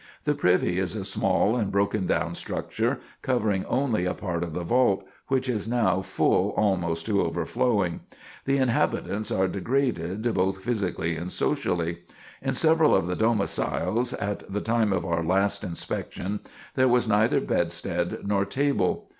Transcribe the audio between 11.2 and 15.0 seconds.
socially. In several of the domiciles, at the time